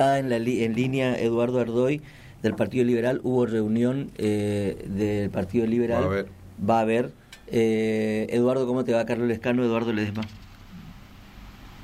está 0.00 0.18
en, 0.18 0.30
la 0.30 0.36
en 0.36 0.74
línea 0.74 1.14
Eduardo 1.18 1.60
Ardoy 1.60 2.00
del 2.40 2.54
Partido 2.54 2.86
Liberal. 2.86 3.20
Hubo 3.22 3.44
reunión 3.44 4.10
eh, 4.16 4.82
del 4.86 5.28
Partido 5.28 5.66
Liberal. 5.66 6.00
Va 6.00 6.06
a 6.06 6.08
haber. 6.08 6.26
Va 6.70 6.78
a 6.78 6.80
haber. 6.80 7.10
Eh, 7.48 8.26
Eduardo, 8.30 8.66
¿cómo 8.66 8.82
te 8.82 8.94
va? 8.94 9.04
Carlos 9.04 9.28
Lescano, 9.28 9.62
Eduardo 9.62 9.92
Ledesma. 9.92 10.22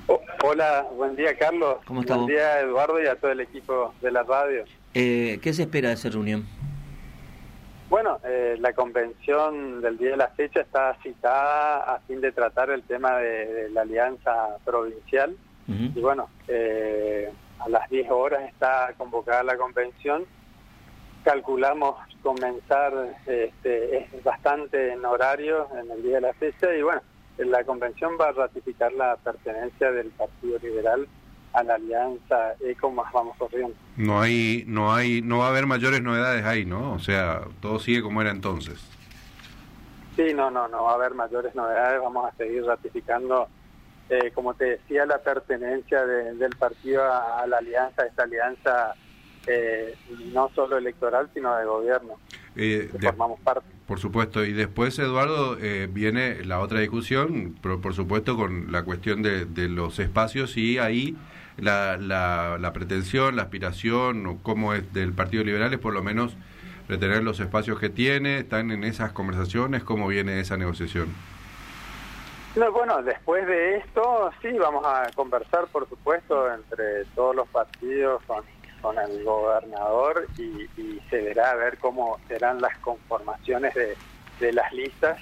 Oh, 0.07 0.19
hola, 0.45 0.87
buen 0.97 1.15
día 1.15 1.37
Carlos. 1.37 1.77
¿Cómo 1.85 2.01
estás? 2.01 2.17
Buen 2.17 2.29
día 2.29 2.61
Eduardo 2.61 3.03
y 3.03 3.07
a 3.07 3.17
todo 3.17 3.33
el 3.33 3.41
equipo 3.41 3.93
de 4.01 4.11
la 4.11 4.23
radio. 4.23 4.65
Eh, 4.95 5.39
¿Qué 5.43 5.53
se 5.53 5.65
espera 5.65 5.89
de 5.89 5.97
esa 5.97 6.09
reunión? 6.09 6.47
Bueno, 7.91 8.19
eh, 8.25 8.57
la 8.59 8.73
convención 8.73 9.83
del 9.83 9.99
día 9.99 10.13
de 10.13 10.17
la 10.17 10.29
fecha 10.29 10.61
está 10.61 10.97
citada 11.03 11.97
a 11.97 12.01
fin 12.07 12.23
de 12.23 12.33
tratar 12.33 12.71
el 12.71 12.83
tema 12.83 13.19
de, 13.19 13.69
la 13.73 13.83
alianza 13.83 14.57
provincial. 14.65 15.37
Y 15.69 16.01
bueno, 16.01 16.29
eh, 16.47 17.29
a 17.59 17.69
las 17.69 17.89
10 17.91 18.11
horas 18.11 18.43
está 18.49 18.93
convocada 18.97 19.43
la 19.43 19.57
convención. 19.57 20.25
Calculamos 21.25 21.97
comenzar 22.23 22.93
este, 23.27 23.99
es 23.99 24.25
bastante 24.25 24.93
en 24.93 25.05
horario 25.05 25.69
en 25.81 25.91
el 25.91 26.03
día 26.03 26.17
de 26.17 26.21
la 26.23 26.33
fecha 26.35 26.75
y 26.75 26.83
bueno, 26.83 27.01
la 27.39 27.65
convención 27.65 28.13
va 28.21 28.29
a 28.29 28.33
ratificar 28.33 28.93
la 28.93 29.17
pertenencia 29.17 29.91
del 29.93 30.09
Partido 30.09 30.59
Liberal 30.59 31.07
a 31.53 31.63
la 31.63 31.75
alianza 31.75 32.55
ECO 32.61 32.91
más 32.91 33.11
vamos 33.13 33.37
corriendo. 33.39 33.75
No 33.97 34.21
hay, 34.21 34.65
no 34.67 34.93
hay, 34.93 35.23
no 35.23 35.39
va 35.39 35.47
a 35.47 35.51
haber 35.51 35.67
mayores 35.67 36.03
novedades 36.03 36.45
ahí, 36.45 36.67
¿no? 36.67 36.93
O 36.93 36.99
sea, 36.99 37.43
todo 37.61 37.79
sigue 37.79 38.03
como 38.03 38.21
era 38.21 38.31
entonces. 38.31 38.85
Sí, 40.17 40.33
no, 40.35 40.51
no, 40.51 40.69
no 40.69 40.85
va 40.85 40.93
a 40.93 40.95
haber 40.95 41.15
mayores 41.15 41.55
novedades. 41.55 42.01
Vamos 42.01 42.31
a 42.31 42.37
seguir 42.37 42.65
ratificando, 42.65 43.49
eh, 44.09 44.31
como 44.35 44.55
te 44.55 44.65
decía, 44.65 45.07
la 45.07 45.19
pertenencia 45.19 46.05
del 46.07 46.55
partido 46.57 47.03
a, 47.05 47.47
la 47.47 47.59
alianza, 47.59 48.07
esta 48.07 48.23
alianza 48.23 48.95
eh, 49.47 49.97
no 50.33 50.51
solo 50.55 50.79
electoral, 50.79 51.31
sino 51.35 51.57
de 51.57 51.65
gobierno. 51.65 52.19
Eh, 52.57 52.91
formamos 53.01 53.41
parte. 53.41 53.69
Por 53.87 54.01
supuesto, 54.01 54.45
y 54.45 54.53
después, 54.53 54.99
Eduardo, 54.99 55.57
eh, 55.61 55.89
viene 55.91 56.45
la 56.45 56.61
otra 56.61 56.81
discusión, 56.81 57.57
por, 57.61 57.81
por 57.81 57.95
supuesto, 57.95 58.37
con 58.37 58.73
la 58.73 58.83
cuestión 58.83 59.23
de, 59.23 59.45
de 59.45 59.69
los 59.69 59.99
espacios 59.99 60.57
y 60.57 60.79
ahí 60.79 61.17
la, 61.59 61.97
la, 61.97 62.59
la, 62.61 62.73
pretensión, 62.73 63.37
la 63.37 63.43
aspiración, 63.43 64.27
o 64.27 64.39
cómo 64.43 64.75
es 64.75 64.93
del 64.93 65.13
Partido 65.13 65.45
Liberal 65.45 65.73
es 65.73 65.79
por 65.79 65.95
lo 65.95 66.03
menos 66.03 66.37
retener 66.89 67.23
los 67.23 67.41
espacios 67.41 67.79
que 67.79 67.89
tiene, 67.89 68.39
están 68.39 68.71
en 68.71 68.85
esas 68.85 69.13
conversaciones, 69.13 69.85
cómo 69.85 70.09
viene 70.09 70.41
esa 70.41 70.57
negociación. 70.57 71.09
No, 72.57 72.73
bueno, 72.73 73.03
después 73.03 73.47
de 73.47 73.77
esto, 73.77 74.31
sí, 74.41 74.51
vamos 74.53 74.85
a 74.87 75.11
conversar, 75.15 75.67
por 75.67 75.89
supuesto, 75.89 76.53
entre 76.53 77.05
todos 77.15 77.37
los 77.37 77.49
partidos 77.49 78.23
con 78.27 78.43
con 78.81 78.99
el 78.99 79.25
gobernador 79.25 80.27
y, 80.39 80.69
se 81.11 81.21
verá 81.21 81.51
a 81.51 81.55
ver 81.55 81.79
cómo 81.79 82.19
serán 82.27 82.61
las 82.61 82.77
conformaciones 82.79 83.73
de, 83.75 84.53
las 84.53 84.73
listas 84.73 85.19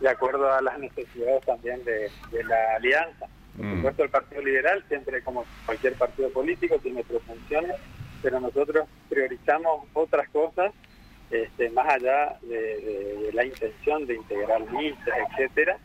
de 0.00 0.08
acuerdo 0.08 0.52
a 0.52 0.60
las 0.60 0.78
necesidades 0.78 1.44
también 1.44 1.84
de, 1.84 2.10
la 2.44 2.76
alianza. 2.76 3.26
Por 3.56 3.66
mm. 3.66 3.76
supuesto, 3.76 4.04
el 4.04 4.10
Partido 4.10 4.42
Liberal, 4.42 4.84
siempre 4.88 5.22
como 5.22 5.44
cualquier 5.64 5.94
partido 5.94 6.30
político, 6.30 6.78
tiene 6.78 7.04
pretensiones, 7.04 7.76
pero 8.22 8.40
nosotros 8.40 8.88
priorizamos 9.08 9.86
otras 9.94 10.28
cosas 10.30 10.72
este, 11.30 11.70
más 11.70 11.88
allá 11.88 12.36
de, 12.42 13.30
la 13.32 13.44
intención 13.44 14.06
de 14.06 14.14
integrar 14.14 14.60
listas, 14.72 15.14
etcétera. 15.30 15.78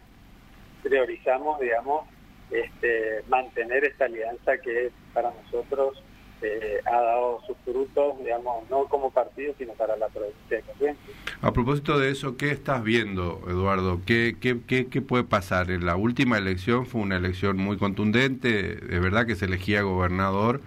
Priorizamos, 0.84 1.60
digamos, 1.60 2.06
este, 2.52 3.24
mantener 3.30 3.84
esta 3.86 4.06
alianza 4.06 4.58
que 4.58 4.92
para 5.14 5.32
nosotros 5.32 6.04
eh, 6.44 6.82
ha 6.86 7.02
dado 7.02 7.42
sus 7.48 7.56
frutos, 7.64 8.20
digamos, 8.20 8.70
no 8.70 8.86
como 8.86 9.12
partido, 9.12 9.54
sino 9.58 9.74
para 9.74 9.96
la 9.96 10.10
provincia 10.10 10.58
de 10.58 10.62
Corrientes. 10.62 11.16
A 11.42 11.54
propósito 11.54 11.98
de 11.98 12.12
eso, 12.12 12.36
¿qué 12.36 12.52
estás 12.52 12.84
viendo, 12.84 13.42
Eduardo? 13.48 14.02
¿Qué, 14.06 14.36
qué, 14.40 14.60
qué, 14.68 15.02
puede 15.02 15.24
pasar? 15.24 15.72
En 15.72 15.86
la 15.86 15.96
última 15.96 16.38
elección 16.38 16.86
fue 16.86 17.02
una 17.02 17.16
elección 17.16 17.58
muy 17.58 17.78
contundente, 17.78 18.74
es 18.74 19.02
verdad 19.02 19.26
que 19.26 19.36
se 19.36 19.46
elegía 19.46 19.84
gobernador, 19.84 20.60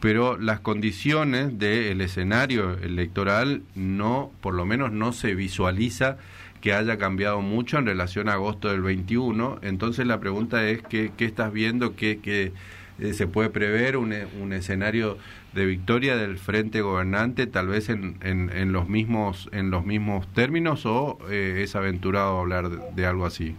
pero 0.00 0.38
las 0.38 0.60
condiciones 0.60 1.58
del 1.58 2.00
escenario 2.00 2.78
electoral 2.78 3.62
no, 3.74 4.30
por 4.40 4.54
lo 4.54 4.64
menos 4.66 4.92
no 4.92 5.12
se 5.12 5.34
visualiza 5.34 6.18
que 6.60 6.72
haya 6.72 6.98
cambiado 6.98 7.40
mucho 7.40 7.78
en 7.78 7.86
relación 7.86 8.28
a 8.28 8.34
agosto 8.34 8.68
del 8.68 8.82
21. 8.82 9.58
Entonces 9.62 10.06
la 10.06 10.20
pregunta 10.20 10.68
es, 10.68 10.82
¿qué, 10.82 11.12
qué 11.16 11.24
estás 11.24 11.52
viendo? 11.52 11.94
¿Qué, 11.96 12.20
qué 12.20 12.52
eh, 13.00 13.12
se 13.12 13.28
puede 13.28 13.48
prever 13.50 13.96
un, 13.96 14.12
un, 14.40 14.52
escenario 14.52 15.18
de 15.52 15.66
victoria 15.66 16.16
del 16.16 16.36
frente 16.36 16.80
gobernante 16.80 17.46
tal 17.46 17.68
vez 17.68 17.88
en, 17.90 18.18
en, 18.22 18.72
los 18.72 18.88
mismos 18.88 19.48
en 19.52 19.70
los 19.70 19.84
mismos 19.84 20.26
términos 20.34 20.84
o 20.84 21.18
eh, 21.30 21.60
es 21.62 21.76
aventurado 21.76 22.40
hablar 22.40 22.68
de, 22.68 23.06
algo 23.06 23.24
así 23.24 23.56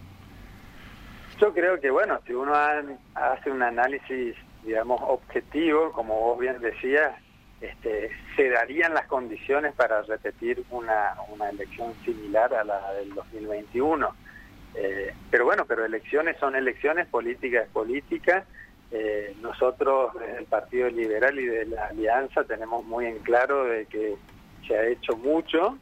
yo 1.40 1.54
creo 1.54 1.80
que 1.80 1.90
bueno 1.90 2.20
si 2.28 2.34
uno 2.34 2.54
hace 3.16 3.50
un 3.50 3.64
análisis 3.64 4.36
digamos 4.66 5.00
objetivo 5.02 5.94
como 5.94 6.20
vos 6.20 6.40
bien 6.40 6.60
decías 6.60 7.14
este, 7.62 8.12
se 8.36 8.50
darían 8.50 8.94
las 8.94 9.08
condiciones 9.08 9.74
para 9.74 10.02
repetir 10.04 10.64
una, 10.70 11.16
una 11.30 11.50
elección 11.50 11.94
similar 12.06 12.54
a 12.54 12.64
la 12.64 12.94
del 12.94 13.14
2021 13.14 14.14
eh, 14.76 15.14
pero 15.32 15.46
bueno 15.46 15.66
pero 15.66 15.86
elecciones 15.86 16.38
son 16.40 16.56
elecciones 16.56 17.08
políticas 17.08 17.66
es 17.66 17.72
política. 17.72 18.46
Eh, 18.92 19.36
nosotros, 19.42 20.14
el 20.38 20.46
Partido 20.46 20.90
Liberal 20.90 21.40
y 21.40 21.46
de 21.46 21.66
la 21.66 21.88
Alianza, 21.88 22.44
tenemos 22.44 22.84
muy 22.86 23.06
en 23.06 23.20
claro 23.20 23.66
de 23.66 23.86
que 23.86 24.16
se 24.68 24.76
ha 24.76 24.88
hecho 24.88 25.16
mucho, 25.16 25.78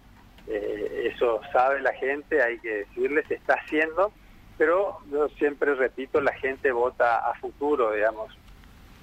eh, 0.47 1.11
eso 1.13 1.39
sabe 1.53 1.79
la 1.81 1.93
gente, 1.93 2.41
hay 2.41 2.59
que 2.59 2.79
decirle, 2.79 3.23
se 3.27 3.35
está 3.35 3.53
haciendo, 3.53 4.11
pero 4.57 4.99
yo 5.09 5.29
siempre 5.29 5.73
repito, 5.75 6.19
la 6.19 6.33
gente 6.33 6.71
vota 6.73 7.19
a 7.29 7.33
futuro, 7.35 7.93
digamos. 7.93 8.37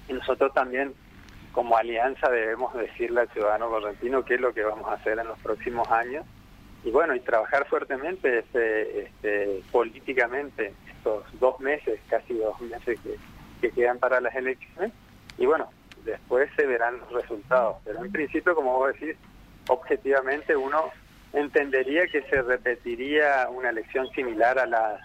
Y 0.07 0.13
nosotros 0.13 0.53
también, 0.53 0.93
como 1.55 1.75
alianza, 1.75 2.29
debemos 2.29 2.71
decirle 2.75 3.21
al 3.21 3.29
ciudadano 3.29 3.69
correntino 3.69 4.23
qué 4.23 4.35
es 4.35 4.41
lo 4.41 4.53
que 4.53 4.63
vamos 4.63 4.87
a 4.87 4.93
hacer 4.93 5.17
en 5.17 5.27
los 5.27 5.39
próximos 5.39 5.89
años. 5.89 6.23
Y 6.83 6.91
bueno, 6.91 7.15
y 7.15 7.19
trabajar 7.21 7.65
fuertemente 7.67 8.39
este, 8.39 9.05
este, 9.05 9.63
políticamente 9.71 10.73
estos 10.95 11.23
dos 11.39 11.59
meses, 11.59 11.99
casi 12.07 12.35
dos 12.35 12.61
meses 12.61 12.99
que 12.99 13.17
que 13.61 13.71
quedan 13.71 13.99
para 13.99 14.21
las 14.21 14.35
elecciones 14.35 14.91
y 15.37 15.45
bueno, 15.45 15.69
después 16.05 16.49
se 16.55 16.65
verán 16.65 16.99
los 16.99 17.11
resultados. 17.21 17.77
Pero 17.83 18.03
en 18.03 18.11
principio, 18.11 18.55
como 18.55 18.77
vos 18.77 18.93
decís, 18.93 19.15
objetivamente 19.67 20.55
uno 20.55 20.91
entendería 21.33 22.07
que 22.07 22.21
se 22.23 22.41
repetiría 22.41 23.49
una 23.49 23.69
elección 23.69 24.07
similar 24.11 24.57
a 24.59 24.65
la 24.65 24.99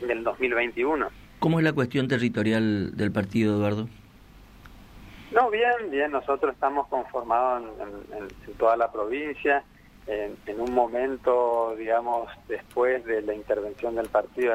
del 0.00 0.24
2021. 0.24 1.08
¿Cómo 1.38 1.58
es 1.58 1.64
la 1.64 1.72
cuestión 1.72 2.08
territorial 2.08 2.96
del 2.96 3.12
partido, 3.12 3.56
Eduardo? 3.56 3.88
No, 5.36 5.50
bien, 5.50 5.90
bien, 5.90 6.12
nosotros 6.12 6.54
estamos 6.54 6.88
conformados 6.88 7.62
en, 7.78 8.56
toda 8.56 8.74
la 8.74 8.90
provincia. 8.90 9.62
En, 10.06 10.34
en, 10.46 10.60
un 10.62 10.72
momento, 10.72 11.74
digamos, 11.76 12.30
después 12.48 13.04
de 13.04 13.20
la 13.20 13.34
intervención 13.34 13.96
del 13.96 14.08
partido 14.08 14.54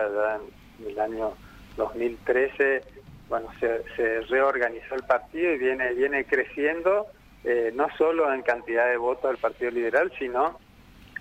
en 0.79 0.87
el 0.89 0.99
año 0.99 1.33
2013, 1.77 2.81
bueno, 3.29 3.49
se, 3.59 4.21
reorganizó 4.21 4.95
el 4.95 5.03
partido 5.03 5.53
y 5.53 5.59
viene, 5.59 5.93
viene 5.93 6.25
creciendo, 6.25 7.05
eh, 7.43 7.71
no 7.75 7.87
solo 7.95 8.33
en 8.33 8.41
cantidad 8.41 8.87
de 8.87 8.97
votos 8.97 9.29
del 9.29 9.39
Partido 9.39 9.69
Liberal, 9.69 10.11
sino 10.17 10.57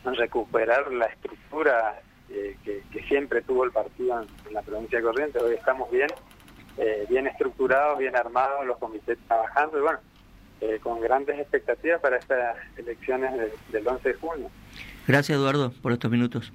en 0.07 0.15
recuperar 0.15 0.91
la 0.91 1.05
estructura 1.05 2.01
eh, 2.31 2.57
que, 2.65 3.03
siempre 3.09 3.43
tuvo 3.43 3.65
el 3.65 3.73
partido 3.73 4.23
en, 4.23 4.55
la 4.55 4.63
provincia 4.63 5.01
de 5.01 5.05
Corrientes. 5.05 5.43
Hoy 5.43 5.53
estamos 5.53 5.91
bien, 5.91 6.09
eh, 6.81 7.07
bien 7.09 7.27
estructurados, 7.27 7.99
bien 7.99 8.17
armados, 8.17 8.67
los 8.67 8.79
comités 8.79 9.19
trabajando 9.29 9.79
y 9.79 9.83
bueno, 9.83 9.99
con 10.83 11.01
grandes 11.01 11.39
expectativas 11.39 12.01
para 12.01 12.19
estas 12.19 12.57
elecciones 12.77 13.33
del 13.73 13.89
11 13.89 14.09
de 14.09 14.15
junio. 14.15 14.51
Gracias 15.07 15.39
Eduardo 15.39 15.73
por 15.83 15.93
estos 15.93 16.11
minutos. 16.11 16.53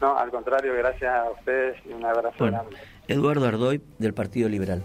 No, 0.00 0.18
al 0.18 0.30
contrario, 0.30 0.74
gracias 0.74 1.14
a 1.14 1.30
ustedes 1.30 1.76
y 1.86 1.92
un 1.92 2.04
abrazo 2.04 2.46
grande. 2.46 2.76
Eduardo 3.08 3.46
Ardoy, 3.46 3.80
del 3.98 4.14
Partido 4.14 4.48
Liberal. 4.48 4.82